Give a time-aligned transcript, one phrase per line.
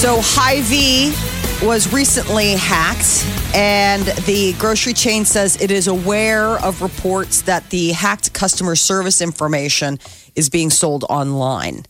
[0.00, 1.12] So Hy-Vee
[1.62, 3.22] was recently hacked,
[3.54, 9.20] and the grocery chain says it is aware of reports that the hacked customer service
[9.20, 9.98] information
[10.34, 11.84] is being sold online.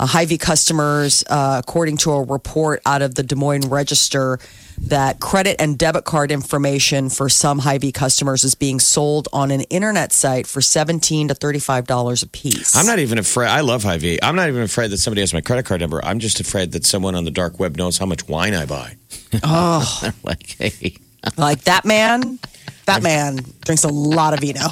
[0.00, 4.38] Uh, Hy-Vee customers, uh, according to a report out of the Des Moines Register,
[4.78, 9.60] that credit and debit card information for some Hy-Vee customers is being sold on an
[9.68, 12.74] internet site for seventeen to thirty-five dollars a piece.
[12.74, 13.48] I'm not even afraid.
[13.48, 14.20] I love Hy-Vee.
[14.22, 16.02] I'm not even afraid that somebody has my credit card number.
[16.02, 18.96] I'm just afraid that someone on the dark web knows how much wine I buy.
[19.42, 20.96] Oh, like, hey,
[21.36, 22.38] like that man.
[22.86, 24.60] That man drinks a lot of vino.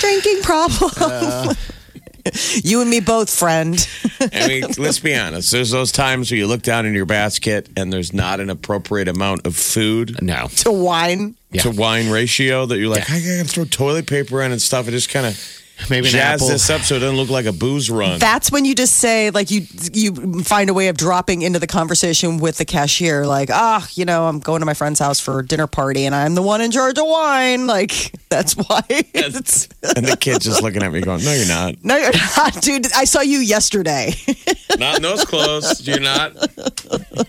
[0.00, 1.56] Drinking problem.
[2.64, 3.86] You and me both, friend.
[4.20, 5.50] I mean, let's be honest.
[5.52, 9.08] There's those times where you look down in your basket and there's not an appropriate
[9.08, 10.48] amount of food No.
[10.58, 11.34] to wine.
[11.54, 14.88] to wine ratio that you're like, I gotta throw toilet paper in and stuff.
[14.88, 15.54] It just kind of
[15.88, 16.48] Maybe an jazz apple.
[16.48, 18.18] this up so it doesn't look like a booze run.
[18.18, 21.68] That's when you just say, like, you you find a way of dropping into the
[21.68, 25.38] conversation with the cashier, like, ah, you know, I'm going to my friend's house for
[25.38, 27.68] a dinner party, and I'm the one in charge of wine.
[27.68, 28.82] Like, that's why.
[28.88, 31.74] It's, and the kid's just looking at me going, No, you're not.
[31.84, 32.86] no, you're not, dude.
[32.94, 34.12] I saw you yesterday.
[34.78, 35.84] Not in those clothes.
[35.88, 36.36] You're not.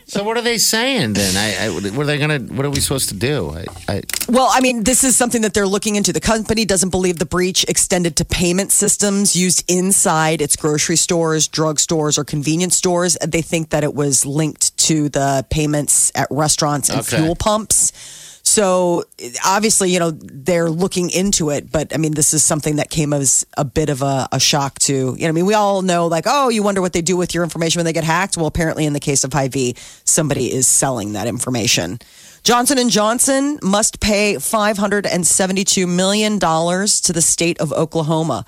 [0.06, 1.36] So what are they saying then?
[1.36, 2.40] I, I what are they gonna?
[2.40, 3.50] What are we supposed to do?
[3.52, 6.14] I, I, Well, I mean, this is something that they're looking into.
[6.14, 11.48] The company doesn't believe the breach extended to payment systems used inside its grocery stores,
[11.48, 13.18] drugstores, or convenience stores.
[13.26, 17.18] They think that it was linked to the payments at restaurants and Okay.
[17.18, 17.94] fuel pumps.
[18.60, 19.06] So
[19.46, 23.14] obviously, you know, they're looking into it, but I mean, this is something that came
[23.14, 26.08] as a bit of a, a shock to, you know, I mean, we all know
[26.08, 28.36] like, oh, you wonder what they do with your information when they get hacked.
[28.36, 32.00] Well, apparently in the case of Hy-Vee, somebody is selling that information.
[32.44, 38.44] Johnson and Johnson must pay $572 million to the state of Oklahoma.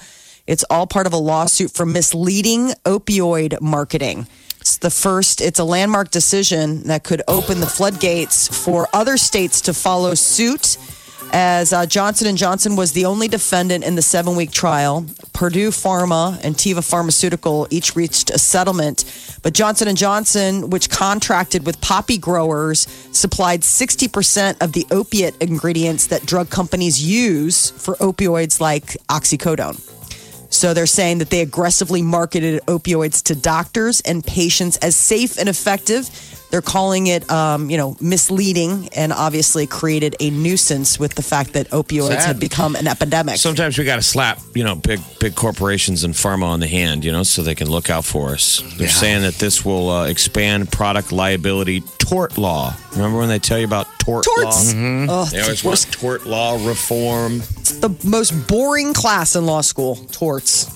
[0.45, 4.27] It's all part of a lawsuit for misleading opioid marketing.
[4.61, 9.59] It's the first, it's a landmark decision that could open the floodgates for other states
[9.61, 10.77] to follow suit.
[11.33, 16.39] As uh, Johnson & Johnson was the only defendant in the seven-week trial, Purdue Pharma
[16.43, 19.05] and Teva Pharmaceutical each reached a settlement.
[19.41, 26.05] But Johnson & Johnson, which contracted with poppy growers, supplied 60% of the opiate ingredients
[26.07, 30.00] that drug companies use for opioids like oxycodone.
[30.51, 35.49] So they're saying that they aggressively marketed opioids to doctors and patients as safe and
[35.49, 36.09] effective.
[36.51, 41.53] They're calling it, um, you know, misleading, and obviously created a nuisance with the fact
[41.53, 42.21] that opioids Sad.
[42.27, 43.37] had become an epidemic.
[43.37, 47.05] Sometimes we got to slap, you know, big big corporations and pharma on the hand,
[47.05, 48.61] you know, so they can look out for us.
[48.77, 52.75] They're saying that this will uh, expand product liability tort law.
[52.91, 54.73] Remember when they tell you about tort Torts.
[54.73, 55.05] law?
[55.09, 57.39] Oh, They it's always the want tort law reform.
[57.79, 59.95] the most boring class in law school.
[60.11, 60.69] Torts.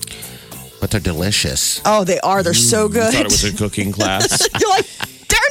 [0.80, 1.80] but they're delicious.
[1.84, 2.42] Oh, they are.
[2.42, 3.12] They're so You good.
[3.12, 4.46] thought it was a cooking class.
[4.60, 5.05] You're like, darn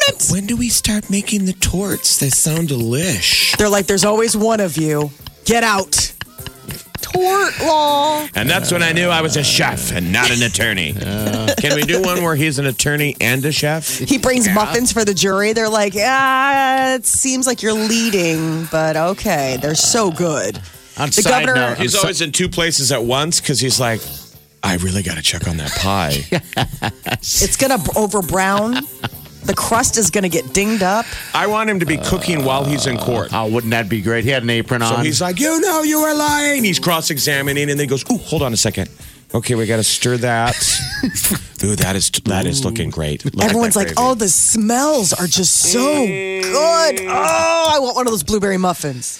[0.08, 0.28] it.
[0.32, 2.18] when do we start making the torts?
[2.20, 3.56] They sound delish.
[3.58, 5.12] They're like, there's always one of you.
[5.46, 6.14] Get out.
[7.02, 8.28] Tort law.
[8.36, 10.94] And that's when I knew I was a chef and not an attorney.
[11.60, 13.88] Can we do one where he's an attorney and a chef?
[14.00, 15.54] He brings muffins for the jury.
[15.54, 19.58] They're like, ah, it seems like you're leading, but okay.
[19.62, 20.58] They're so good.
[20.98, 23.80] On The side governor- note, He's so- always in two places at once because he's
[23.80, 24.02] like,
[24.64, 26.24] I really got to check on that pie.
[27.22, 28.78] It's going to over brown.
[29.46, 31.06] The crust is going to get dinged up.
[31.34, 33.30] I want him to be cooking while he's in court.
[33.34, 34.24] oh, wouldn't that be great?
[34.24, 35.06] He had an apron So on.
[35.06, 36.64] he's like, you know, you were lying.
[36.64, 38.90] He's cross examining, and then he goes, Ooh, hold on a second.
[39.34, 40.56] Okay, we got to stir that.
[41.64, 43.26] Ooh, that is that is looking great.
[43.26, 44.10] Look at Everyone's that like, gravy.
[44.10, 46.96] oh, the smells are just so good.
[47.00, 47.08] Mm.
[47.10, 49.20] Oh, I want one of those blueberry muffins.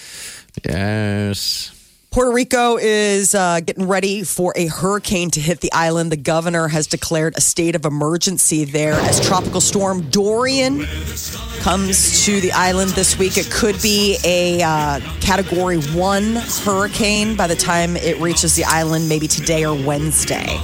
[0.64, 1.72] yes.
[2.16, 6.10] Puerto Rico is uh, getting ready for a hurricane to hit the island.
[6.10, 10.86] The governor has declared a state of emergency there as tropical storm Dorian
[11.60, 13.36] comes to the island this week.
[13.36, 19.10] It could be a uh, category one hurricane by the time it reaches the island,
[19.10, 20.58] maybe today or Wednesday.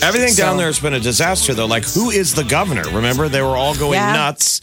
[0.00, 1.66] Everything down there has been a disaster, though.
[1.66, 2.84] Like, who is the governor?
[2.84, 4.12] Remember, they were all going Yeah.
[4.12, 4.60] nuts.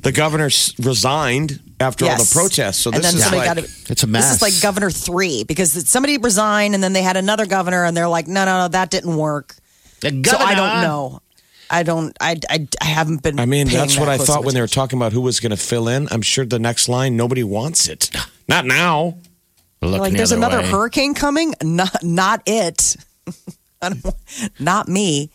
[0.00, 2.78] The governor resigned after all the protests.
[2.78, 4.90] So And this then is somebody like got to- It's a This is like Governor
[4.90, 8.60] three because somebody resigned and then they had another governor and they're like, no, no,
[8.60, 9.56] no, that didn't work.
[10.00, 11.22] The So I don't know.
[11.72, 12.16] I don't.
[12.20, 13.38] I, I, I haven't been.
[13.38, 15.38] I mean, that's that what I close thought when they were talking about who was
[15.38, 16.08] going to fill in.
[16.10, 18.10] I'm sure the next line, nobody wants it.
[18.48, 19.18] Not now.
[19.80, 20.66] Like, the there's another way.
[20.68, 21.54] hurricane coming.
[21.62, 22.96] Not, not it.
[24.58, 25.30] Not me.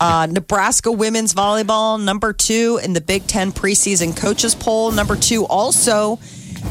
[0.00, 4.90] Uh, Nebraska women's volleyball number two in the Big Ten preseason coaches poll.
[4.92, 6.18] Number two also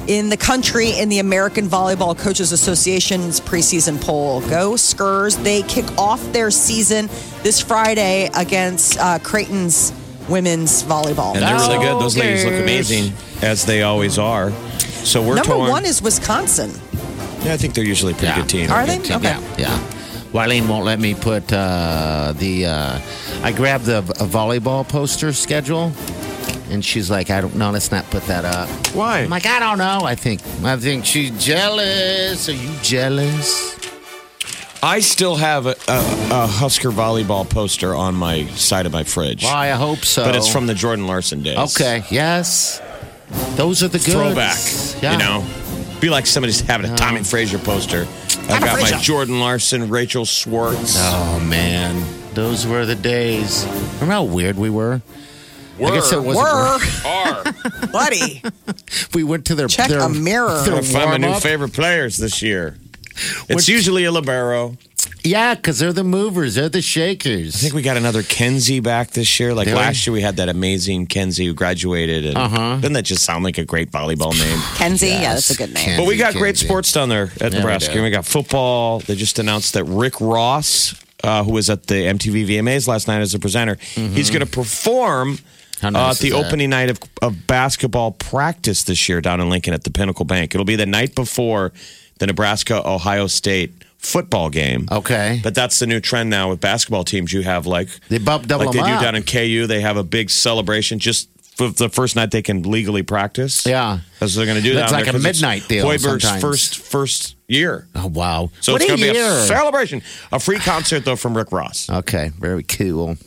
[0.08, 4.42] in the country in the American Volleyball Coaches Association's preseason poll.
[4.42, 5.42] Go Skurs!
[5.44, 7.08] They kick off their season
[7.44, 9.94] this Friday against uh, Creighton's
[10.28, 11.34] women's volleyball.
[11.36, 12.02] And they're really good.
[12.02, 14.52] Those ladies look amazing, as they always are.
[14.80, 15.70] So we're Number torn.
[15.70, 16.72] one is Wisconsin.
[17.44, 18.36] yeah, I think they're usually a pretty Yeah.
[18.42, 18.72] good team.
[18.72, 18.98] Are they?
[19.00, 19.18] Team.
[19.18, 19.38] Okay.
[19.58, 19.80] Yeah, yeah.
[20.34, 22.66] Wileen won't let me put uh, the.
[22.68, 23.00] Uh,
[23.44, 25.92] I grabbed the a volleyball poster schedule,
[26.70, 27.72] and she's like, "I don't know.
[27.72, 29.22] Let's not put that up." Why?
[29.22, 30.02] I'm like, "I don't know.
[30.04, 32.48] I think I think she's jealous.
[32.48, 33.76] Are you jealous?"
[34.82, 35.98] I still have a, a,
[36.32, 39.72] a Husker volleyball poster on my side of my fridge, Why?
[39.72, 40.24] I hope so.
[40.24, 41.58] but it's from the Jordan Larson days.
[41.76, 42.06] Okay.
[42.10, 42.82] Yes.
[43.58, 44.58] Those are the good throwback.
[45.04, 45.12] Yeah.
[45.14, 48.08] You know, be like somebody's having a Tommie Frazier poster.
[48.50, 50.96] I've got my Jordan Larson, Rachel Schwartz.
[50.98, 52.04] Oh man,
[52.34, 53.66] those were the days.
[53.96, 55.02] Remember how weird we were?
[55.80, 56.36] I guess it wasn't.
[56.36, 57.88] Were Are.
[57.92, 58.44] buddy.
[59.14, 60.62] We went to their Check their, a mirror.
[60.64, 62.76] their I find my new favorite players this year.
[63.16, 64.76] It's Which- usually a libero.
[65.24, 66.56] Yeah, because they're the movers.
[66.56, 67.56] They're the shakers.
[67.56, 69.54] I think we got another Kenzie back this year.
[69.54, 69.80] Like Did we?
[69.80, 72.26] last year, we had that amazing Kenzie who graduated.
[72.26, 72.76] And Uh-huh.
[72.76, 74.60] Doesn't that just sound like a great volleyball name?
[74.76, 75.84] Kenzie, yeah, that's a good name.
[75.86, 77.94] Ken- But we got great sports down there at we Nebraska.
[77.94, 78.04] do.
[78.04, 79.00] we got football.
[79.00, 83.22] They just announced that Rick Ross, uh, who was at the MTV VMAs last night
[83.22, 85.40] as a presenter, he's going to perform
[85.80, 85.96] Mm-hmm.
[85.96, 89.86] Uh, at the opening night of, of basketball practice this year down in Lincoln at
[89.86, 90.54] the Pinnacle Bank.
[90.54, 91.72] It'll be the night before
[92.18, 94.88] the Nebraska Ohio State football game.
[94.92, 95.40] Okay.
[95.44, 97.32] But that's the new trend now with basketball teams.
[97.32, 99.02] You have like They bump double like they them do up.
[99.04, 99.68] down in KU.
[99.68, 103.66] They have a big celebration just for the first night they can legally practice.
[103.66, 104.00] Yeah.
[104.20, 104.74] That's what they're going to do.
[104.76, 106.42] That's down like there a 'cause it's midnight deal Hoiberg's sometimes.
[106.42, 107.88] first first year.
[107.96, 108.50] Oh wow!
[108.62, 110.02] So what it's a going to be a celebration.
[110.32, 111.90] A free concert though from Rick Ross.
[111.90, 113.18] Okay, very cool.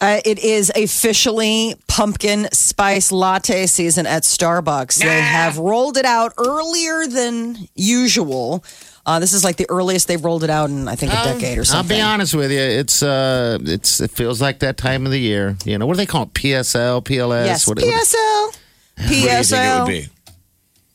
[0.00, 4.96] Uh, it is officially pumpkin spice latte season at Starbucks.
[4.98, 8.64] They have rolled it out earlier than usual.
[9.06, 11.58] Uh, this is like the earliest they've rolled it out in I think a decade
[11.58, 11.96] or something.
[11.96, 12.58] I'll be honest with you.
[12.60, 15.56] It's uh, it's it feels like that time of the year.
[15.64, 16.32] You know what do they call it?
[16.32, 17.44] PSL, PLS.
[17.46, 20.08] Yes, what, PSL, What do you think it would be?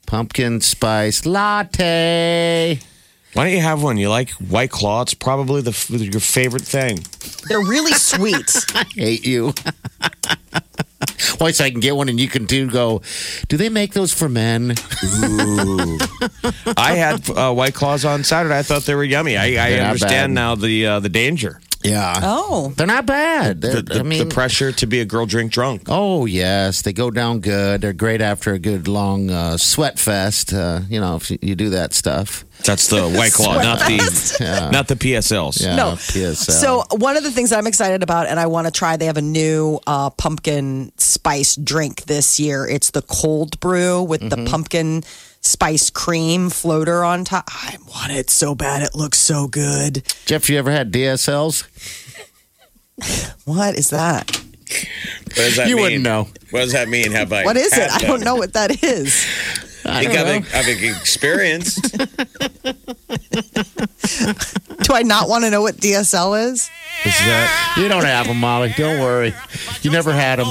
[0.08, 2.80] Pumpkin spice latte.
[3.34, 3.98] Why don't you have one?
[3.98, 5.04] You like White Claw?
[5.04, 7.06] It's probably the your favorite thing.
[7.48, 8.52] They're really sweet.
[8.74, 9.54] I hate you.
[11.20, 13.02] So I can get one and you can do go.
[13.48, 14.76] Do they make those for men?
[16.78, 18.58] I had uh, White Claws on Saturday.
[18.58, 19.38] I thought they were yummy.
[19.38, 20.42] I, I understand bad.
[20.42, 22.14] now the uh, the danger, Yeah.
[22.22, 23.62] oh, They're not bad.
[23.62, 25.84] They're, the, the, I mean, the pressure to be a girl drink drunk.
[25.88, 27.80] Oh yes, they go down good.
[27.80, 30.52] They're great after a good long uh, sweat fest.
[30.54, 32.44] Uh, you know, if you- you do that stuff.
[32.66, 35.64] That's the White Claw, not the not the PSLs.
[35.64, 35.92] Yeah, No.
[35.94, 36.52] PSL.
[36.52, 39.06] So one of the things that I'm excited about, and I want to try, they
[39.06, 42.68] have a new uh, pumpkin spice drink this year.
[42.68, 44.44] It's the cold brew with Mm-hmm.
[44.44, 45.04] the pumpkin
[45.42, 47.46] spice cream floater on top.
[47.50, 48.82] I want it so bad.
[48.82, 50.04] It looks so good.
[50.26, 51.66] Jeff, you ever had DSLs?
[53.46, 54.30] What is that?
[54.36, 55.84] What does that You mean?
[55.84, 56.28] wouldn't know.
[56.52, 57.12] What does that mean?
[57.12, 57.44] Have I?
[57.44, 57.90] What is it?
[57.90, 59.26] had I don't know what that is.
[59.86, 60.54] I I think.
[60.54, 61.98] I've, I've experienced.
[64.84, 66.70] Do I not want to know what DSL is?
[67.06, 67.76] Is that?
[67.78, 68.74] You don't have them, Molly.
[68.78, 69.34] Don't worry.
[69.82, 70.48] You never had them.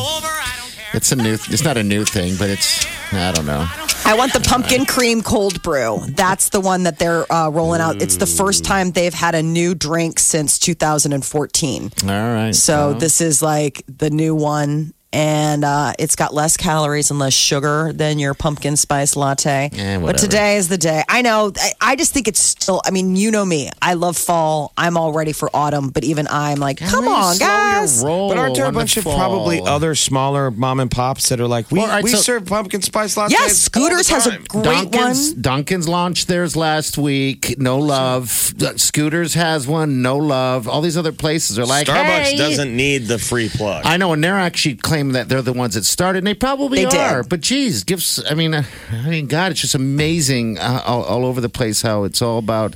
[0.95, 1.35] It's a new.
[1.35, 2.87] It's not a new thing, but it's.
[3.12, 3.66] I don't know.
[4.04, 6.00] I want the pumpkin cream cold brew.
[6.09, 8.00] That's the one that they're uh, rolling out.
[8.00, 11.90] It's the first time they've had a new drink since 2014.
[12.04, 12.54] All right.
[12.54, 17.32] So this is like the new one, and uh, it's got less calories and less
[17.32, 19.70] sugar than your pumpkin spice latte.
[19.72, 21.02] Eh, but today is the day.
[21.08, 21.50] I know.
[21.56, 22.82] I, I just think it's still.
[22.84, 23.70] I mean, you know me.
[23.80, 24.72] I love fall.
[24.76, 25.88] I'm all ready for autumn.
[25.88, 28.02] But even I'm like, come on, guys.
[28.02, 29.16] But aren't there a on the bunch of fall.
[29.16, 32.18] probably other smaller mom and pops that are like, we, Well, all right, we so-
[32.18, 33.32] serve pumpkin spice latte?
[33.32, 35.40] Yes, Scooters has a great Dunkin's one.
[35.40, 37.58] Dunkin's launched theirs last week.
[37.58, 38.28] No love.
[38.76, 40.02] Scooters has one.
[40.02, 40.68] No love.
[40.68, 42.36] All these other places are like Starbucks hey.
[42.36, 43.86] doesn't need the free plug.
[43.86, 46.85] I know, and they're actually claiming that they're the ones that started, and they probably
[46.85, 47.00] They did.
[47.00, 47.23] are.
[47.23, 48.21] But geez, gifts.
[48.31, 48.62] I mean, uh,
[48.93, 52.38] I mean, God, it's just amazing uh, all, all over the place how it's all
[52.38, 52.75] about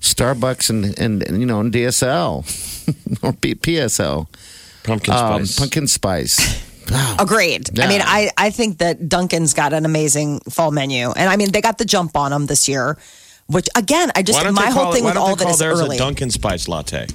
[0.00, 2.44] Starbucks and and, and, you know and DSL
[3.22, 4.26] or P- PSL,
[4.84, 5.58] pumpkin um, spice.
[5.58, 6.70] pumpkin spice.
[7.20, 7.78] Agreed.
[7.78, 11.12] I mean, I, I think that Dunkin's got an amazing fall menu.
[11.12, 12.98] And I mean, they got the jump on them this year,
[13.46, 15.44] which again, I just, my whole call, thing why with don't all they of it
[15.44, 15.96] call is early.
[15.96, 17.06] a Dunkin' Spice latte?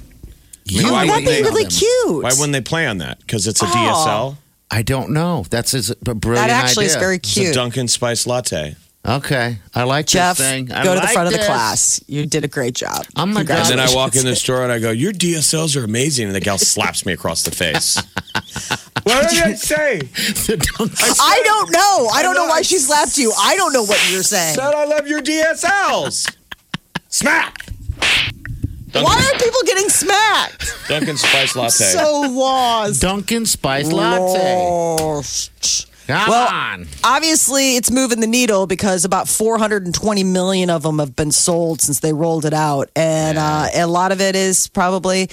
[0.68, 2.22] You why Oh, wouldn't that'd be they- really cute.
[2.24, 3.18] Why wouldn't they play on that?
[3.20, 3.68] Because it's a Oh.
[3.68, 4.36] DSL.
[4.70, 5.44] I don't know.
[5.48, 6.96] That's his, a brilliant that actually idea.
[6.96, 7.50] is very It's cute.
[7.50, 8.74] a Dunkin' Spice latte.
[9.08, 10.72] Okay, I like Jeff, this thing.
[10.72, 11.46] I go to the like front of the this.
[11.46, 12.00] class.
[12.08, 13.06] You did a great job.
[13.14, 15.84] I'm a And then I walk in the store and I go, "Your DSLs are
[15.84, 17.94] amazing," and the gal slaps me across the face.
[19.04, 19.98] what did I say?
[20.48, 22.08] The Dunkin' I don't know.
[22.12, 23.32] I don't know know, why she slapped you.
[23.38, 24.56] I don't know what you're saying.
[24.56, 26.28] Said I love your DSLs.
[27.08, 27.65] Smack.
[28.96, 30.88] Dunkin', Why are people getting smacked?
[30.88, 31.84] Dunkin' Spice latte.
[31.92, 33.00] So lost.
[33.02, 34.56] Dunkin' Spice Latte.
[34.56, 35.86] Lost.
[36.06, 36.86] Come Well, on.
[37.02, 41.98] Obviously, it's moving the needle because about 420 million of them have been sold since
[42.00, 45.28] they rolled it out, and uh, a lot of it is probably,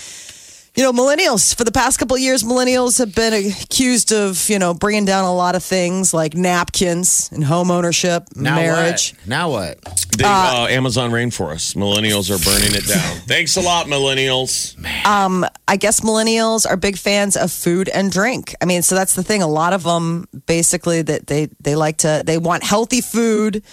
[0.75, 1.55] you know, millennials.
[1.55, 5.23] For the past couple of years, millennials have been accused of, you know, bringing down
[5.25, 9.13] a lot of things like napkins and home ownership, Now marriage.
[9.19, 9.27] what?
[9.27, 9.83] Now what?
[10.17, 11.75] The uh, Amazon rainforest.
[11.75, 13.17] Millennials are burning it down.
[13.27, 14.75] Thanks a lot, millennials.
[15.05, 18.55] Um, I guess millennials are big fans of food and drink.
[18.61, 19.43] I mean, so that's the thing.
[19.43, 23.63] A lot of them basically that they they like to they want healthy food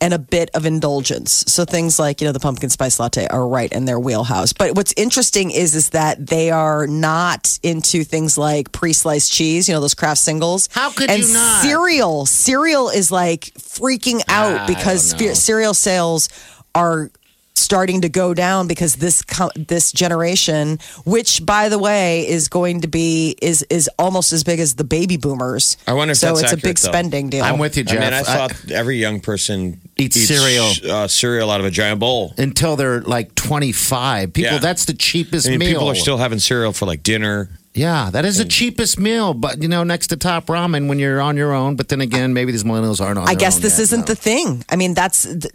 [0.00, 1.44] and a bit of indulgence.
[1.48, 4.52] So things like, you know, the pumpkin spice latte are right in their wheelhouse.
[4.52, 9.74] But what's interesting is is that they are not into things like pre-sliced cheese, you
[9.74, 10.68] know, those Kraft singles.
[10.72, 11.62] How could and you not?
[11.62, 15.32] Cereal, cereal is like freaking out ah, I because don't know.
[15.34, 16.28] spe- cereal sales
[16.74, 17.10] are
[17.58, 19.22] starting to go down because this
[19.56, 24.60] this generation, which by the way is going to be is is almost as big
[24.60, 25.76] as the baby boomers.
[25.86, 26.88] I wonder if so that's it's a accurate, big though.
[26.90, 27.44] spending deal.
[27.44, 28.00] I'm with you, I Jeff.
[28.00, 30.70] mean, I I- thought every young person Eats cereal.
[30.88, 32.32] uh, cereal out of a giant bowl.
[32.38, 34.32] until they're like 25.
[34.32, 34.58] People, Yeah.
[34.58, 35.68] that's the cheapest I mean, meal.
[35.70, 37.50] people are still having cereal for like dinner.
[37.74, 39.34] yeah, that is the cheapest meal.
[39.34, 41.76] But, you know, next to top ramen when you're on your own.
[41.76, 44.00] But then again, maybe these millennials aren't on I their guess own this yet, isn't
[44.00, 44.06] no.
[44.06, 44.64] the thing.
[44.68, 45.46] I mean, that's th-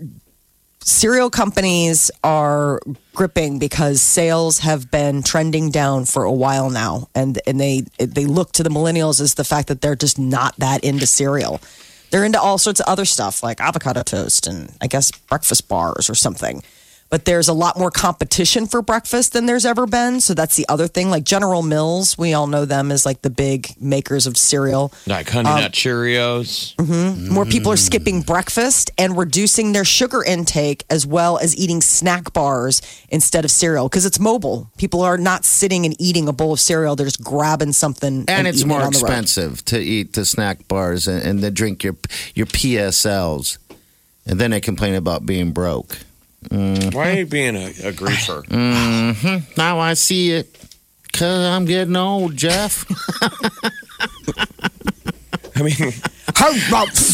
[0.84, 2.80] cereal companies are
[3.13, 8.25] gripping because sales have been trending down for a while now, and and they they
[8.25, 11.62] look to the millennials as the fact that they're just not that into cereal.
[12.12, 16.12] They're into all sorts of other stuff like avocado toast and I guess breakfast bars
[16.12, 16.62] or something.
[17.13, 20.20] But there's a lot more competition for breakfast than there's ever been.
[20.20, 21.12] So that's the other thing.
[21.12, 24.91] Like General Mills, we all know them as like the big makers of cereal.
[25.05, 26.74] Like Honey Um, Nut Cheerios.
[27.29, 32.34] More people are skipping breakfast and reducing their sugar intake as well as eating snack
[32.34, 34.72] bars instead of cereal because it's mobile.
[34.79, 38.25] People are not sitting and eating a bowl of cereal, they're just grabbing something.
[38.27, 41.43] And it's eating it more on the expensive to eat the snack bars and, and
[41.43, 41.96] then drink your
[42.34, 43.60] your PSLs.
[44.25, 46.00] And then they complain about being broke.
[46.50, 48.44] Why are you being a, a griefer?
[49.58, 50.58] Now I see it.
[51.14, 52.86] Cause I'm getting old, Jeff.
[55.56, 55.76] I mean,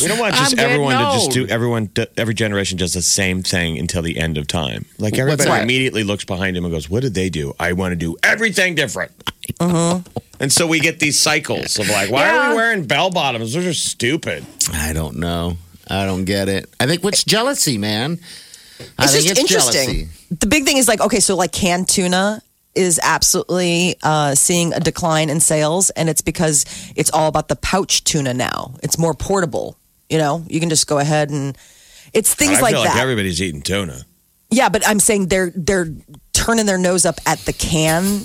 [0.02, 1.90] we don't want just I'm getting everyone to just do everyone.
[2.18, 4.86] Every generation does the same thing until the end of time.
[4.98, 7.54] Like everybody immediately looks behind him and goes, "What did they do?
[7.60, 9.12] I want to do everything different."
[9.60, 10.00] Uh-huh.
[10.40, 13.54] And so we get these cycles of like, why are we wearing bell bottoms?
[13.54, 14.46] Those are just stupid.
[14.72, 15.58] I don't know.
[15.88, 16.70] I don't get it.
[16.80, 18.20] I think it's jealousy, man.
[18.98, 19.88] I It's think just it's interesting.
[19.90, 20.08] jealousy.
[20.40, 22.42] The big thing is like, okay, so like canned tuna
[22.76, 27.56] is absolutely uh, seeing a decline in sales, and it's because it's all about the
[27.56, 28.76] pouch tuna now.
[28.84, 29.76] It's more portable.
[30.10, 31.58] You know, you can just go ahead and
[32.14, 32.98] it's things I like feel that.
[32.98, 34.06] everybody's eating tuna.
[34.50, 35.88] Yeah, but I'm saying they're they're
[36.34, 38.22] turning their nose up at the can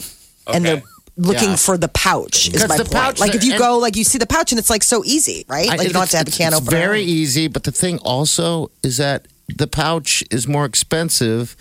[0.46, 0.82] and they're
[1.16, 1.56] looking Yeah.
[1.56, 2.48] for the pouch.
[2.48, 2.92] Is my the point.
[2.94, 5.44] pouch- like if you go, like you see the pouch and it's like so easy,
[5.48, 5.68] right?
[5.68, 6.70] I- Like you don't have to have a can it's opener.
[6.78, 11.56] very easy, but the thing also is that the pouch is more expensive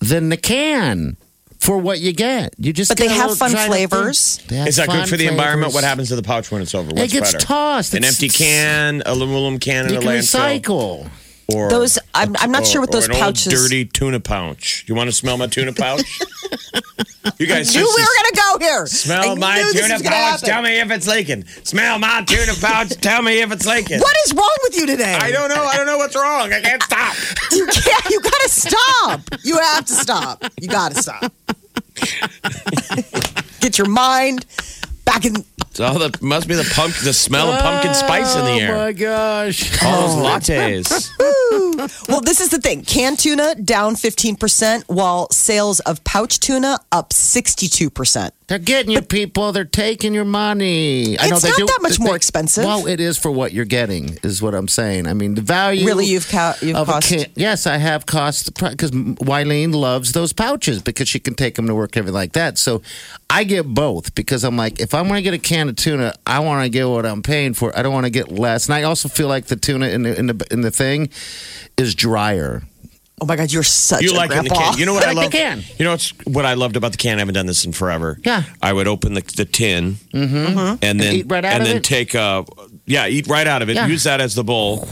[0.00, 1.16] than the can
[1.58, 2.54] for what you get.
[2.58, 4.38] You just But they get a have fun flavors.
[4.50, 5.72] have Is that good fun for the environment?
[5.74, 6.90] What happens to the pouch when it's over?
[6.92, 7.44] What's gets better?
[7.46, 7.92] tossed.
[7.94, 11.10] An It's- empty can, a aluminum can in You a can landfill, recycle.
[11.48, 14.84] Or Those- I'm- I'm not or- sure what those pouches- dirty tuna pouch.
[14.86, 16.02] You want to smell my tuna pouch?
[17.38, 18.86] you guys Knew we were gonna go here.
[18.86, 20.04] smell I my tuna pouch.
[20.04, 20.48] happen.
[20.48, 21.44] Tell me if it's leaking.
[21.64, 22.90] Smell my tuna pouch.
[23.00, 24.00] Tell me if it's leaking.
[24.00, 25.14] What is wrong with you today?
[25.14, 25.62] I don't know.
[25.64, 26.52] I don't know what's wrong.
[26.52, 27.14] I can't stop.
[27.52, 28.04] You can't.
[28.10, 29.20] You gotta stop.
[29.44, 30.44] You have to stop.
[30.60, 31.32] You gotta stop.
[33.60, 34.46] Get your mind
[35.04, 35.34] back in.
[35.74, 38.74] So that must be the pump, the smell of pumpkin spice in the air.
[38.74, 39.82] Oh my gosh.
[39.82, 40.16] All those
[40.48, 41.10] lattes.
[42.08, 42.84] Well, this is the thing.
[42.84, 48.30] Canned tuna down 15%, while sales of pouch tuna up 62%.
[48.52, 49.52] They're getting you, people.
[49.52, 51.18] They're taking your money.
[51.18, 52.64] I know It's they not do, that much they- more expensive.
[52.66, 55.06] Well, it is for what you're getting, is what I'm saying.
[55.06, 55.86] I mean, the value.
[55.86, 60.82] Really, you've ca- you've cost- can- yes, I have cost because Wileen loves those pouches
[60.82, 62.58] because she can take them to work, everything like that.
[62.58, 62.82] So
[63.30, 66.12] I get both because I'm like, if I'm going to get a can of tuna,
[66.26, 67.74] I want to get what I'm paying for.
[67.74, 70.18] I don't want to get less, and I also feel like the tuna in the
[70.18, 71.08] in the in the thing
[71.78, 72.64] is drier.
[73.22, 74.70] Oh my God, you're such You a like it in the grandpa.
[74.72, 74.78] can.
[74.80, 75.62] You know what I I, like the can.
[75.78, 77.18] You know what's what I loved about the can?
[77.18, 78.18] I haven't done this in forever.
[78.24, 78.42] Yeah.
[78.60, 81.84] I would open the, the tin and then eat right out and of then it?
[81.84, 82.42] take uh
[82.84, 83.76] yeah eat right out of it.
[83.76, 83.86] Yeah.
[83.86, 84.88] Use that as the bowl,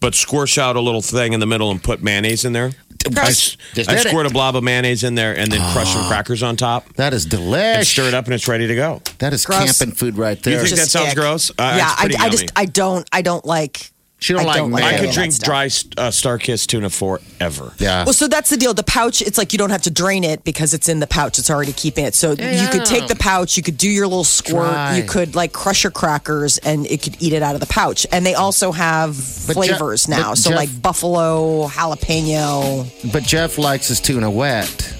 [0.00, 2.70] but squish out a little thing in the middle and put mayonnaise in there.
[3.16, 4.08] I, s- Just I did it.
[4.10, 7.12] squirt a blob of mayonnaise in there and then crush some crackers on top That
[7.12, 7.88] is and delicious.
[7.88, 9.02] stir it up and it's ready to go.
[9.18, 9.76] That is Gross.
[9.76, 10.64] camping food right Do you there.
[10.66, 11.16] think that Just sounds ick.
[11.16, 11.50] gross?
[11.50, 12.52] Uh, yeah, it's I, pretty I just yummy.
[12.56, 13.91] I don't I don't like.
[14.22, 17.72] She don't I like don't like I could drink dry uh, StarKist tuna forever.
[17.78, 18.04] yeah.
[18.04, 18.72] Well, so that's the deal.
[18.72, 21.40] The pouch, it's like you don't have to drain it because it's in the pouch.
[21.40, 22.14] It's already keeping it.
[22.14, 24.96] So you could take the pouch, you could do your little squirt, Dry.
[24.96, 28.06] you could like crush your crackers, and it could eat it out of the pouch.
[28.12, 29.16] And they also have
[29.48, 30.34] But flavors Jeff- now.
[30.34, 33.12] So Jeff- like buffalo, jalapeno.
[33.12, 34.94] But Jeff likes his tuna wet.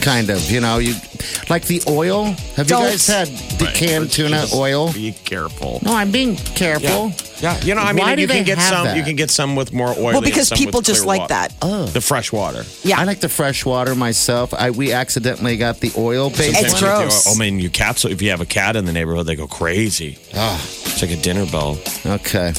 [0.00, 0.94] Kind of, you know, you
[1.50, 2.24] like the oil.
[2.56, 2.82] Have Don't.
[2.82, 4.92] you guys had the canned tuna oil?
[4.92, 5.80] Be careful.
[5.84, 7.12] No, I'm being careful.
[7.40, 8.84] Yeah, you know, I mean, Why do you they can get have some.
[8.86, 8.96] that?
[8.96, 10.12] You can get some with more oil.
[10.12, 11.54] Well, because people just like that.
[11.62, 11.86] Oh.
[11.86, 12.64] The fresh water.
[12.84, 12.98] Yeah.
[13.00, 14.54] I like the fresh water myself.
[14.54, 16.60] I we accidentally got the oil based.
[16.60, 17.36] It's Sometimes if you- gross.
[17.36, 18.04] I mean, your cats.
[18.04, 20.18] If you have a cat in the neighborhood, they go crazy.
[20.34, 20.56] Ah.
[20.62, 21.78] It's like a dinner bell.
[22.06, 22.52] Okay.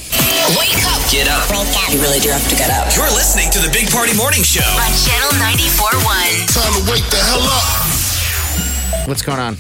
[0.58, 0.99] Wake up.
[1.12, 1.50] Get up.
[1.92, 2.96] You really do have to get up.
[2.96, 4.62] You're listening to the Big Party Morning Show.
[4.62, 6.54] on Channel 94.1.
[6.54, 9.08] Time to wake the hell up.
[9.08, 9.58] What's going on?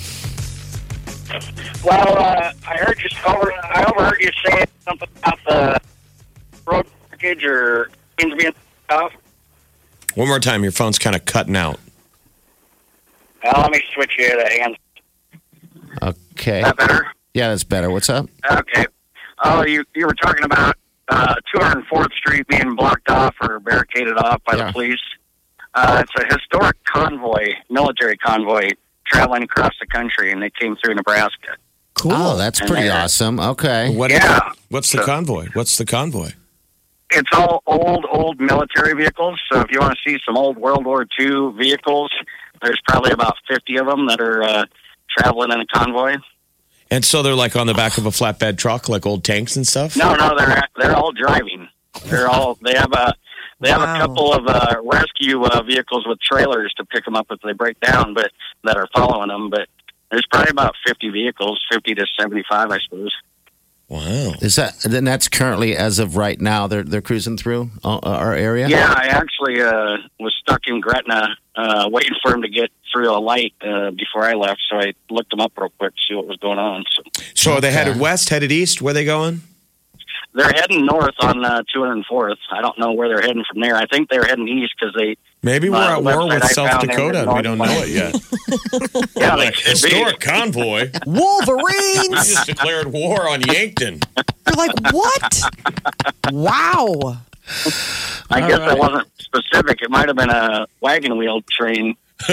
[1.84, 3.52] Well, uh, I heard you over.
[3.52, 5.82] I overheard you saying something about the
[6.68, 7.90] road package or
[8.20, 8.54] things being
[8.88, 9.14] tough.
[10.14, 11.80] One more time, your phone's kind of cutting out.
[13.44, 14.78] Well, let me switch you to hands.
[16.04, 16.60] Okay.
[16.60, 17.08] Is that better?
[17.34, 17.90] Yeah, that's better.
[17.90, 18.30] What's up?
[18.52, 18.86] Okay.
[19.44, 20.76] Oh, you you were talking about
[21.10, 24.68] uh, 204th Street being blocked off or barricaded off by Yeah.
[24.68, 25.00] the police.
[25.74, 28.70] Uh, it's a historic convoy, military convoy,
[29.08, 31.56] traveling across the country, and they came through Nebraska.
[31.96, 32.12] Cool.
[32.14, 33.40] Oh, that's pretty And, uh, awesome.
[33.40, 33.94] Okay.
[33.96, 34.12] What?
[34.12, 34.40] Yeah.
[34.70, 35.48] What's the convoy?
[35.54, 36.32] What's the convoy?
[37.12, 39.40] It's all old, old military vehicles.
[39.52, 42.12] So if you want to see some old World War II vehicles,
[42.62, 44.66] there's probably about 50 of them that are uh,
[45.18, 46.16] traveling in a convoy.
[46.92, 49.66] And so they're like on the back of a flatbed truck, like old tanks and
[49.68, 49.96] stuff.
[49.96, 51.68] No, no, they're they're all driving.
[52.06, 53.14] They're all they have a
[53.62, 53.96] they have Wow.
[53.96, 57.54] a couple of uh, rescue uh, vehicles with trailers to pick them up if they
[57.54, 58.32] break down, but
[58.64, 59.50] that are following them.
[59.50, 59.68] But
[60.10, 63.14] there's probably about 50 vehicles, 50 to 75, I suppose.
[63.90, 64.34] Wow.
[64.42, 65.04] Is that then?
[65.04, 66.68] That's currently as of right now.
[66.68, 68.68] They're they're cruising through uh, our area.
[68.68, 73.10] Yeah, I actually uh, was stuck in Gretna uh, waiting for him to get through
[73.12, 76.16] a light uh, before I left, so I looked them up real quick to see
[76.16, 76.84] what was going on.
[76.96, 77.04] So
[77.36, 77.78] So are they Okay.
[77.78, 78.82] headed west, headed east?
[78.82, 79.42] Where they going?
[80.34, 82.36] they're heading north on uh, 204th.
[82.52, 83.76] I don't know where they're heading from there.
[83.76, 86.82] I think they're heading east because they Maybe we're Uh, at war with I South
[86.82, 88.14] Dakota and we don't know it yet.
[89.16, 89.96] yeah, they Like, should be.
[89.96, 90.92] historic convoy.
[91.06, 92.28] We Wolverines.
[92.28, 94.02] just declared war on Yankton.
[94.48, 95.42] You're like, what?
[96.32, 97.18] wow.
[98.30, 99.82] I guess I wasn't specific.
[99.82, 101.96] It might have been a wagon wheel train.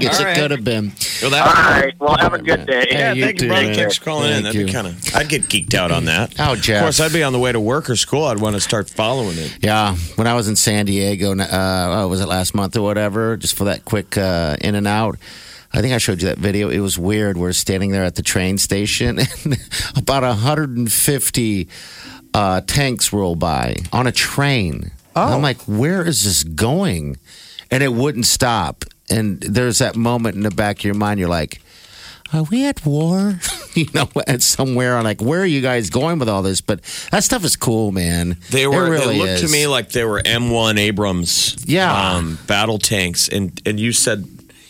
[0.00, 0.36] Yes, All it right.
[0.36, 0.92] could have been.
[1.22, 1.94] Well, All right.
[1.98, 2.86] Well, have a good day.
[2.90, 3.66] Yeah, you thank you, too, brother.
[3.66, 3.74] man.
[3.74, 4.42] Thanks for calling in.
[4.44, 5.14] That'd be kind of.
[5.14, 6.34] I'd get geeked out on that.
[6.38, 6.78] Oh, Jeff.
[6.78, 8.24] Of course, I'd be on the way to work or school.
[8.24, 9.58] I'd want to start following it.
[9.60, 13.36] Yeah, when I was in San Diego, uh, oh, was it last month or whatever?
[13.36, 15.18] Just for that quick uh, in and out.
[15.72, 16.68] I think I showed you that video.
[16.68, 17.36] It was weird.
[17.36, 19.56] We're standing there at the train station, and
[19.96, 21.68] about 150
[22.34, 24.90] uh, tanks roll by on a train.
[25.16, 27.18] And I'm like, where is this going?
[27.70, 28.84] And it wouldn't stop.
[29.08, 31.20] And there's that moment in the back of your mind.
[31.20, 31.60] You're like,
[32.32, 33.40] are we at war?
[33.74, 34.96] you know, at somewhere.
[34.96, 36.60] I'm like, where are you guys going with all this?
[36.60, 36.80] But
[37.10, 38.36] that stuff is cool, man.
[38.50, 38.88] They It were.
[38.90, 39.40] really they looked is.
[39.42, 41.56] to me like they were M1 Abrams.
[41.66, 41.92] Yeah.
[42.14, 44.24] Um, battle tanks, and and you said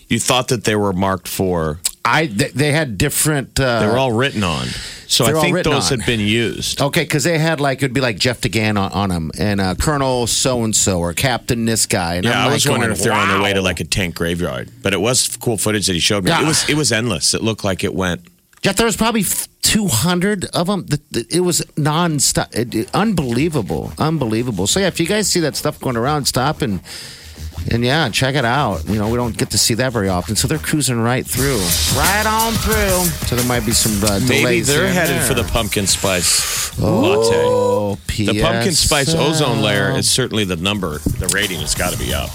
[0.09, 1.81] you thought that they were marked for.
[2.05, 3.59] I they, they had different.
[3.61, 4.67] Uh, They were all written on.
[5.07, 5.99] So I think those on.
[5.99, 6.81] had been used.
[6.81, 9.75] okay because they had like it'd be like Jeff DeGan on, on them and uh,
[9.75, 12.15] Colonel so and so or Captain this guy.
[12.15, 13.81] And Yeah, I'm I was like wondering going, if they're on their way to like
[13.81, 16.31] a tank graveyard, but it was cool footage that he showed me.
[16.31, 16.43] Yeah.
[16.43, 17.35] It was it was endless.
[17.35, 18.21] It looked like it went.
[18.63, 19.25] Yeah, there was probably
[19.63, 20.87] two hundred of them.
[20.87, 24.67] The- the- It was nonstop, it, it- unbelievable, unbelievable.
[24.69, 26.81] So yeah, if you guys see that stuff going around, stop and
[27.71, 28.89] And yeah, check it out.
[28.89, 31.59] You know, we don't get to see that very often, so they're cruising right through,
[31.97, 33.05] right on through.
[33.29, 35.29] So there might be some uh, Maybe delays they're here and headed there.
[35.29, 37.37] for the pumpkin spice latte.
[37.37, 39.29] Oh, The pumpkin spice PSL.
[39.31, 40.99] ozone layer is certainly the number.
[41.01, 42.31] The rating has got to be up.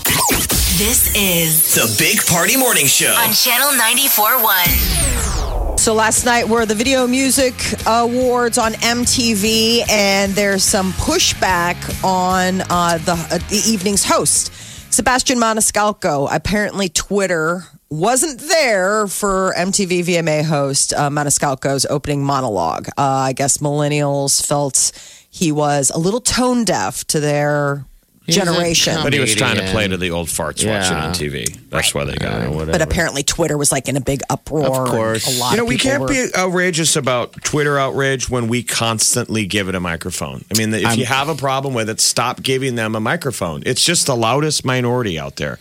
[0.77, 3.13] This is The Big Party Morning Show.
[3.17, 5.79] on Channel 94.1.
[5.79, 7.53] So last night were the Video Music
[7.85, 14.51] Awards on MTV, and there's some pushback on uh, the uh, the evening's host,
[14.89, 16.27] Sebastian Maniscalco.
[16.31, 22.87] Apparently, Twitter wasn't there for MTV VMA host uh, Maniscalco's opening monologue.
[22.97, 24.91] Uh, I guess millennials felt
[25.29, 27.85] he was a little tone deaf to their
[28.27, 28.97] generation.
[29.03, 30.79] But he was trying to play to the old farts Yeah.
[30.79, 31.57] watching on TV.
[31.69, 32.51] That's why they got Uh, him.
[32.53, 32.71] whatever.
[32.71, 34.65] but apparently, Twitter was like in a big uproar.
[34.85, 35.27] Of course.
[35.27, 38.63] a lot You know, of we can't were- be outrageous about Twitter outrage when we
[38.63, 40.43] constantly give it a microphone.
[40.53, 43.63] I mean, if you have a problem with it, stop giving them a microphone.
[43.65, 45.59] It's just the loudest minority out there.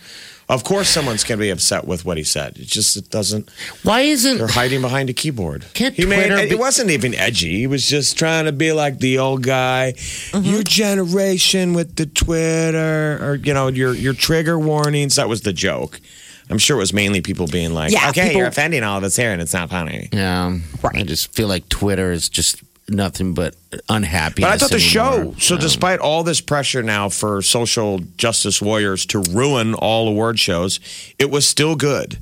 [0.54, 2.56] Of course, someone's going to be upset with what he said.
[2.58, 3.50] It just it doesn't.
[3.82, 5.66] Why isn't They're hiding behind a keyboard.
[5.74, 7.58] Can't he made Twitter it wasn't even edgy.
[7.58, 9.94] He was just trying to be like the old guy.
[9.96, 10.44] Mm-hmm.
[10.44, 15.16] Your generation with the Twitter, or you know, your your trigger warnings.
[15.16, 16.00] That was the joke.
[16.50, 19.04] I'm sure it was mainly people being like, Yeah, "Okay, people- you're offending all of
[19.04, 20.96] us here, and it's not funny." Yeah, Right.
[20.96, 23.54] I just feel like Twitter is just nothing but
[23.88, 24.42] unhappy.
[24.42, 28.60] But I thought the show, so um, despite all this pressure now for social justice
[28.60, 30.80] warriors to ruin all award shows,
[31.18, 32.18] it was still good.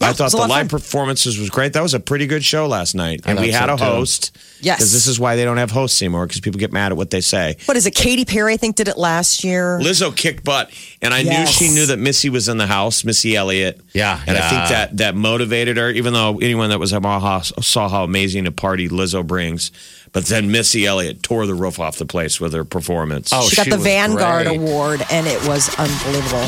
[0.00, 1.74] Yeah, I thought the live performances was great.
[1.74, 3.84] That was a pretty good show last night, and we had so, a too.
[3.84, 4.36] host.
[4.62, 4.78] Yes.
[4.78, 7.10] because this is why they don't have hosts anymore because people get mad at what
[7.10, 7.56] they say.
[7.66, 7.94] What is it?
[7.94, 9.78] Katy Perry, I think, did it last year.
[9.78, 10.70] Lizzo kicked butt,
[11.02, 13.78] and I knew she knew that Missy was in the house, Missy Elliott.
[13.92, 15.90] Yeah, and I think that that motivated her.
[15.90, 19.70] Even though anyone that was at my house saw how amazing a party Lizzo brings,
[20.12, 23.30] but then Missy Elliott tore the roof off the place with her performance.
[23.32, 24.58] Oh, she got she the was Vanguard great.
[24.58, 26.46] Award, and it was unbelievable.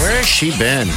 [0.00, 0.88] Where has she been?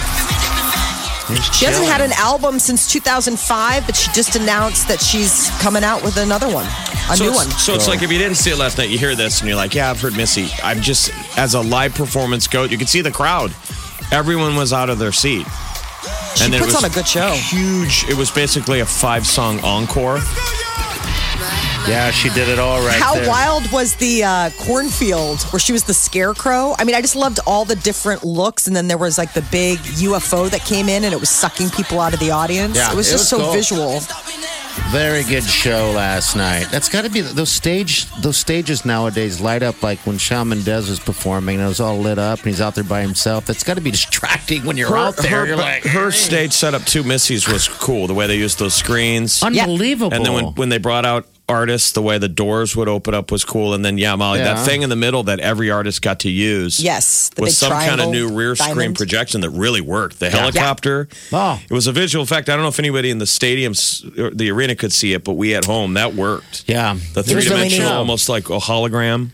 [1.53, 6.03] She hasn't had an album since 2005, but she just announced that she's coming out
[6.03, 7.45] with another one, a so new one.
[7.51, 9.55] So it's like if you didn't see it last night, you hear this and you're
[9.55, 13.01] like, "Yeah, I've heard Missy." I'm just as a live performance goat, you could see
[13.01, 13.53] the crowd.
[14.11, 15.45] Everyone was out of their seat.
[16.35, 17.31] She then it puts was on a good show.
[17.33, 18.05] Huge.
[18.09, 20.19] It was basically a five song encore.
[21.87, 23.01] Yeah, she did it all right.
[23.01, 23.27] How there.
[23.27, 26.75] wild was the uh, cornfield where she was the scarecrow?
[26.77, 29.41] I mean, I just loved all the different looks, and then there was like the
[29.49, 32.75] big UFO that came in, and it was sucking people out of the audience.
[32.75, 33.53] Yeah, it was it just was so cool.
[33.53, 34.01] visual.
[34.91, 36.65] Very good show last night.
[36.71, 38.09] That's got to be those stage.
[38.21, 41.57] Those stages nowadays light up like when Shawn Mendes was performing.
[41.57, 43.45] and It was all lit up, and he's out there by himself.
[43.45, 45.41] That's got to be distracting when you're out there.
[45.41, 48.07] her, you're like, her stage setup too, Missy's was cool.
[48.07, 49.43] The way they used those screens.
[49.43, 50.11] unbelievable.
[50.11, 53.31] And then when, when they brought out artists, the way the doors would open up
[53.31, 53.73] was cool.
[53.73, 54.53] And then, yeah, Molly, Yeah.
[54.53, 56.79] that thing in the middle that every artist got to use.
[56.79, 58.95] Yes, the was big some kind of triangle new rear screen diamond.
[58.97, 60.19] projection that really worked.
[60.19, 61.07] The helicopter.
[61.33, 61.59] Oh.
[61.69, 62.47] It was a visual effect.
[62.49, 65.33] I don't know if anybody in the stadiums, or the arena could see it, but
[65.33, 66.63] we at home, that worked.
[66.67, 67.95] yeah, The It was three really dimensional, neat.
[67.97, 69.29] almost like a hologram.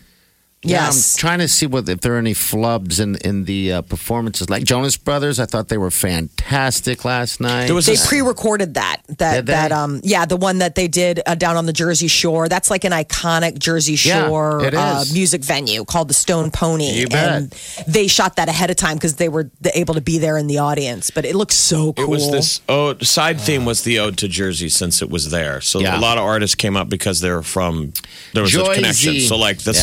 [0.66, 1.16] Yeah, Yes.
[1.16, 4.50] I'm trying to see what if there are any flubs in in the uh, performances.
[4.50, 7.66] Like Jonas Brothers, I thought they were fantastic last night.
[7.66, 9.02] There was They this- pre-recorded that.
[9.18, 9.52] That Did they?
[9.52, 12.48] that um yeah, the one that they did uh, down on the Jersey Shore.
[12.48, 16.90] That's like an iconic Jersey Shore it uh, music venue called the Stone Pony.
[16.92, 17.30] You bet.
[17.42, 17.50] And
[17.86, 20.58] they shot that ahead of time because they were able to be there in the
[20.58, 21.10] audience.
[21.10, 22.04] But it looks so cool.
[22.04, 25.60] It was this ode, side theme was the ode to Jersey since it was there.
[25.60, 25.98] So Yeah.
[25.98, 27.92] a lot of artists came up because they're from
[28.32, 28.70] there was Jersey.
[28.70, 29.20] a connection.
[29.20, 29.82] So like the Yeah.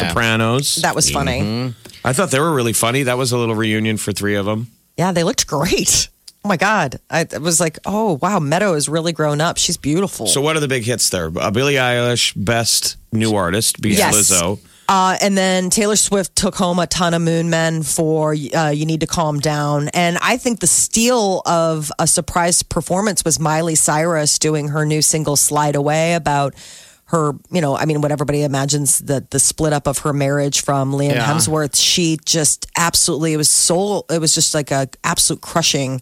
[0.81, 1.73] That was funny.
[2.03, 3.03] I thought they were really funny.
[3.03, 4.67] That was a little reunion for three of them.
[4.97, 6.09] Yeah, they looked great.
[6.45, 6.99] Oh my god!
[7.09, 9.57] I I was like, oh wow, Meadow has really grown up.
[9.57, 10.27] She's beautiful.
[10.27, 11.31] So what are the big hits there?
[11.33, 14.15] Uh, Billie Eilish, best new artist, beats Yes.
[14.15, 14.59] Lizzo.
[14.89, 18.85] Uh, and then Taylor Swift took home a ton of Moon Men for uh, You
[18.85, 19.87] Need to Calm Down.
[19.93, 25.01] And I think the steal of a surprise performance was Miley Cyrus doing her new
[25.01, 26.53] single Slide Away about
[27.13, 30.61] her, you know, I mean, what everybody imagines the, the split up of her marriage
[30.61, 31.25] from Liam Yeah.
[31.25, 31.75] Hemsworth.
[31.75, 36.01] She just absolutely, it was so, it was just like a absolute crushing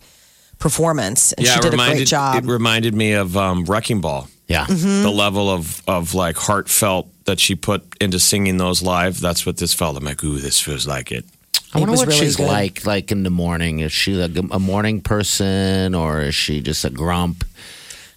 [0.58, 1.34] performance.
[1.34, 2.44] And yeah, she it did a reminded great job.
[2.44, 4.28] it reminded me of um, Wrecking Ball.
[4.48, 4.66] yeah.
[4.66, 5.04] Mm-hmm.
[5.04, 9.20] The level of of like heartfelt that she put into singing those live.
[9.20, 9.98] That's what this felt.
[9.98, 11.26] I'm like, ooh, this feels like it.
[11.74, 12.48] I wonder what really she's good.
[12.48, 13.80] like, like in the morning.
[13.80, 17.46] Is she like a morning person or is she just a grump?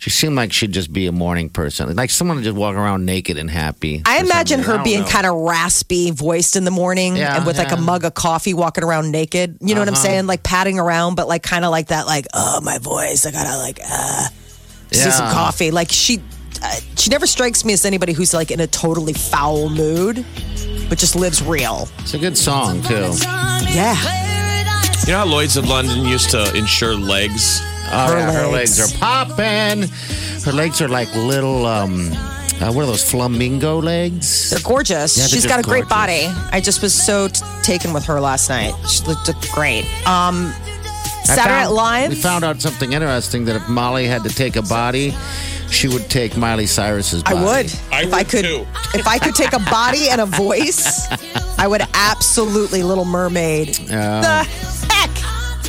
[0.05, 3.39] She seemed like she'd just be a morning person, like someone just walk around naked
[3.39, 4.03] and happy.
[4.05, 4.75] I imagine something.
[4.75, 5.07] I her being know.
[5.09, 8.53] kind of raspy voiced in the morning Yeah, and with like a mug of coffee
[8.53, 9.57] walking around naked.
[9.63, 10.03] You know what I'm Uh-huh.
[10.03, 10.27] saying?
[10.27, 13.25] Like patting around, but like kind of like that, like, oh, my voice.
[13.25, 14.29] I gotta like, uh,
[14.93, 15.71] see some coffee.
[15.71, 16.21] Like she,
[16.63, 20.23] uh, she never strikes me as anybody who's like in a totally foul mood.
[20.91, 21.89] but just lives real.
[22.01, 23.11] It's a good song too.
[23.73, 23.97] Yeah.
[25.07, 27.63] You know how Lloyd's of London used to insure legs?
[27.97, 28.79] Oh, Her yeah, her legs.
[28.79, 29.89] legs are popping.
[30.45, 31.67] Her legs are like little.
[31.67, 32.11] um
[32.61, 34.51] uh, what are those flamingo legs?
[34.51, 35.17] They're gorgeous.
[35.17, 36.27] Yeah, they're She's got a just great body.
[36.53, 38.73] I just was so t- taken with her last night.
[38.89, 39.85] She looked great.
[40.07, 40.53] Um,
[41.25, 42.09] Saturday Night found- Live.
[42.11, 45.13] We found out something interesting that if Molly had to take a body,
[45.69, 47.45] she would take Miley Cyrus's I body.
[47.45, 47.73] would.
[47.93, 48.65] I if I could too.
[48.95, 51.09] if I could take a body and a voice,
[51.59, 54.94] I would absolutely Little Mermaid the heck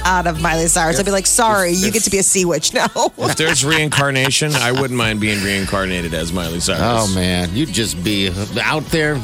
[0.05, 0.99] out of Miley Cyrus.
[0.99, 2.87] I'd be like, sorry, you get to be a sea witch now.
[3.17, 6.81] If there's reincarnation, I wouldn't mind being reincarnated as Miley Cyrus.
[6.81, 8.29] Oh man, you'd just be
[8.61, 9.19] out there.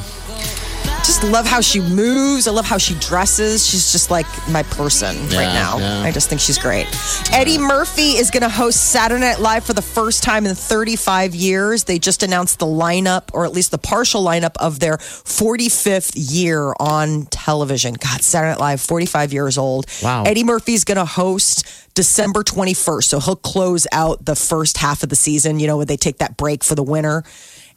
[1.04, 2.48] Just love how she moves.
[2.48, 3.66] I love how she dresses.
[3.66, 5.78] She's just like my person right now.
[5.80, 6.02] yeah.
[6.02, 6.88] I just think she's great.
[7.34, 11.34] Eddie Murphy is going to host Saturday Night Live for the first time in 35
[11.36, 11.86] years.
[11.86, 16.74] They just announced the lineup, or at least the partial lineup of their 45th year
[16.80, 17.96] on television.
[17.96, 19.88] God, Saturday Night Live, 45 years old.
[20.04, 20.24] Wow.
[20.24, 23.04] Eddie Murphy's going to host December 21st.
[23.06, 26.20] So he'll close out the first half of the season, you know, when they take
[26.20, 27.24] that break for the winter.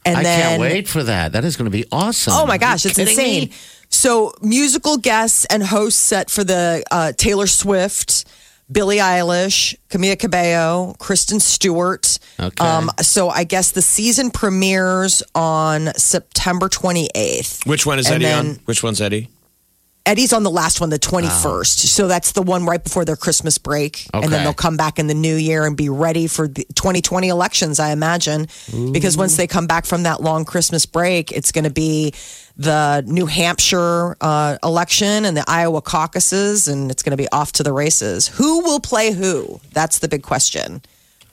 [0.05, 1.31] And I then can't wait for that.
[1.33, 2.33] That is going to be awesome.
[2.35, 3.49] Oh my gosh, it's insane.
[3.49, 3.51] me?
[3.89, 8.25] So, musical guests and hosts set for the uh, Taylor Swift,
[8.71, 12.17] Billie Eilish, Camila Cabello, Kristen Stewart.
[12.39, 13.03] Um, Okay.
[13.03, 17.65] so, I guess the season premieres on September 28th.
[17.67, 18.59] Which one is And Eddie then- on?
[18.65, 19.29] Which one's Eddie?
[20.05, 21.65] Eddie's on the last one, the 21st.
[21.87, 24.05] So that's the one right before their Christmas break.
[24.13, 27.27] And then they'll come back in the new year and be ready for the 2020
[27.29, 28.47] elections, I imagine.
[28.91, 32.13] Because once they come back from that long Christmas break, it's going to be
[32.57, 37.51] the New Hampshire uh, election and the Iowa caucuses, and it's going to be off
[37.53, 38.27] to the races.
[38.27, 39.59] Who will play who?
[39.73, 40.81] That's the big question.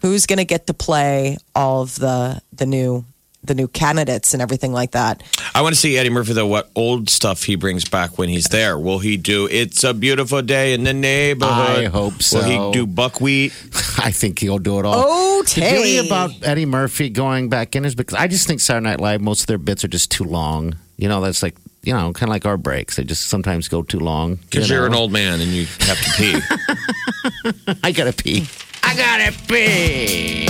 [0.00, 3.04] Who's going to get to play all of the the new
[3.44, 5.22] the new candidates and everything like that?
[5.54, 6.46] I want to see Eddie Murphy though.
[6.46, 8.78] What old stuff he brings back when he's there?
[8.78, 11.84] Will he do "It's a Beautiful Day in the Neighborhood"?
[11.84, 12.38] I hope so.
[12.38, 13.52] Will he do buckwheat?
[13.98, 14.94] I think he'll do it all.
[14.96, 16.06] Oh, The beauty Tay.
[16.06, 19.40] about Eddie Murphy going back in is because I just think Saturday Night Live, most
[19.42, 20.74] of their bits are just too long.
[20.96, 22.96] You know, that's like, you know, kind of like our breaks.
[22.96, 24.36] They just sometimes go too long.
[24.36, 27.74] Because you you are an old man and you have to pee.
[27.82, 28.46] I gotta pee.
[28.84, 30.48] I gotta pee.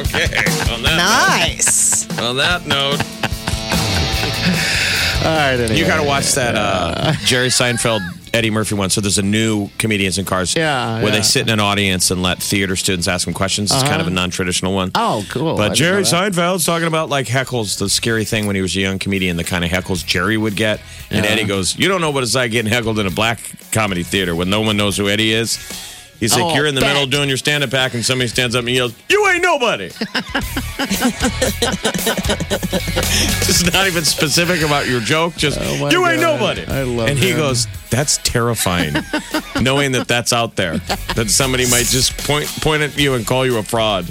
[0.00, 0.24] Okay.
[0.72, 2.08] On that Nice.
[2.10, 3.00] note, on that note,
[5.24, 5.76] All right, anyway.
[5.78, 8.00] you got to watch that uh, Jerry Seinfeld.
[8.34, 8.90] Eddie Murphy one.
[8.90, 11.10] So there's a new comedians in cars Yeah, where yeah.
[11.12, 13.72] they sit in an audience and let theater students ask them questions.
[13.72, 14.90] It's kind of a non-traditional one.
[14.94, 15.56] Oh, cool.
[15.56, 16.32] But didn't Jerry know that.
[16.34, 19.44] Seinfeld's talking about like heckles, the scary thing when he was a young comedian, the
[19.44, 20.80] kind of heckles Jerry would get.
[21.10, 21.30] And Yeah.
[21.30, 23.40] Eddie goes, You don't know what it's like getting heckled in a black
[23.72, 25.58] comedy theater when no one knows who Eddie is.
[26.20, 26.92] He's like, Oh, You're in the bet.
[26.94, 29.88] middle doing your stand up act, and somebody stands up and yells, You ain't nobody.
[33.46, 36.64] just not even specific about your joke, just, Oh, my You ain't nobody.
[36.66, 38.94] I love And he goes, That's terrifying,
[39.60, 40.78] knowing that that's out there,
[41.14, 44.06] that somebody might just point, point at you and call you a fraud.